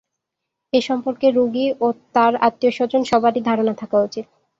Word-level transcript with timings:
এ 0.73 0.89
সম্পর্কে 0.89 1.27
রোগী 1.31 1.65
ও 1.79 1.87
তার 2.15 2.33
আত্মীয়স্বজন 2.47 3.01
সবারই 3.11 3.41
ধারণা 3.49 3.73
থাকা 3.81 3.97
উচিত। 4.01 4.25